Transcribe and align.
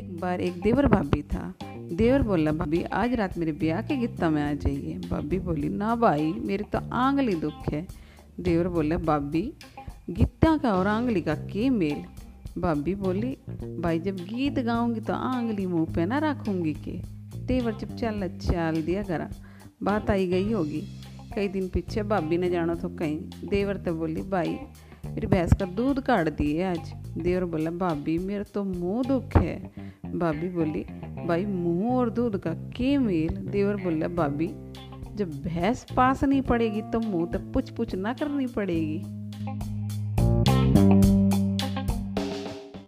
बार 0.00 0.40
एक 0.40 0.60
देवर 0.62 0.86
भाभी 0.86 1.22
था। 1.22 1.54
देवर 1.92 2.22
बोला, 2.22 2.52
भाभी, 2.52 2.82
आज 2.82 3.14
रात 3.14 3.38
मेरे 3.38 3.52
ब्याह 3.52 3.82
के 3.82 3.96
गित्ता 3.96 4.30
में 4.30 4.42
आ 4.42 4.52
जाइए। 4.52 4.98
भाभी 4.98 5.38
बोली, 5.38 5.68
ना 5.68 5.96
भाई, 5.96 6.32
मेरी 6.32 6.64
तो 6.64 6.78
आंगली 6.92 7.34
दुख 7.34 7.72
है। 7.72 7.86
देवर 8.40 8.68
बोला, 8.68 8.96
भाभी 8.96 9.52
गित्ता 10.10 10.56
का 10.56 10.74
और 10.74 10.86
आंगली 10.86 11.20
का 11.20 11.34
के 11.34 11.70
मेल? 11.70 12.04
भाभी 12.60 12.94
बोली, 12.94 13.38
भाई, 13.80 13.98
जब 13.98 14.16
गीत 14.16 14.58
गाऊँगी 14.58 15.00
तो 15.00 15.12
आंगली 15.12 15.66
मुँह 15.66 15.94
पे 15.94 16.06
ना 16.06 16.18
रखूँगी 16.18 16.74
के। 16.74 17.00
देवर 17.38 17.74
जब 17.74 17.96
चल, 17.96 18.28
चाल 18.28 18.82
दिया 18.82 19.02
करा, 19.02 19.30
बात 19.82 20.10
आई 20.10 20.26
गई 20.26 20.52
होगी। 20.52 20.82
कई 21.34 21.48
दिन 21.48 21.68
पीछे 21.68 22.02
भाभी 22.02 22.38
ने 22.38 22.50
जाना 22.50 22.74
तो 22.74 22.88
कहीं। 22.88 23.20
देवर 23.48 23.76
तो 23.76 23.94
बोली, 23.94 24.22
भाई, 24.22 24.58
मेरी 25.06 25.26
भैंस 25.26 25.52
का 25.52 25.64
दूध 25.64 26.00
काट 26.00 26.28
दिए 26.28 26.64
आज। 26.64 26.94
देवर 27.18 27.44
बोला, 27.44 27.70
भाभी, 27.70 28.18
मेरा 28.18 28.42
तो 28.42 28.64
मुँह 28.64 29.02
दुख 29.08 29.36
है। 29.36 29.83
भाभी 30.14 30.48
बोली, 30.48 30.80
भाई, 31.26 31.44
मुँह 31.46 31.94
और 31.96 32.10
दूध 32.10 32.38
का 32.38 32.50
के 32.50 32.98
मेल? 32.98 33.36
देवर 33.36 33.76
बोला, 33.76 34.08
भाभी, 34.08 34.46
जब 35.14 35.30
भैंस 35.42 35.86
पास 35.96 36.24
नहीं 36.24 36.42
पड़ेगी 36.42 36.82
तो 36.82 37.00
मुँह 37.00 37.26
तक 37.26 37.40
पुछ 37.54 37.70
पुछ 37.70 37.94
ना 37.94 38.12
करनी 38.12 38.46
पड़ेगी। 38.46 39.02